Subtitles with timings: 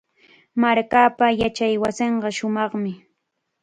[0.61, 2.91] Markaapa yachaywasinqa shumaqmi.